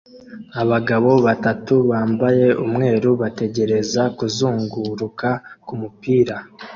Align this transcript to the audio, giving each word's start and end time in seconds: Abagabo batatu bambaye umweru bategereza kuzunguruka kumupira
Abagabo 0.61 1.11
batatu 1.25 1.73
bambaye 1.89 2.45
umweru 2.65 3.09
bategereza 3.21 4.01
kuzunguruka 4.17 5.29
kumupira 5.65 6.35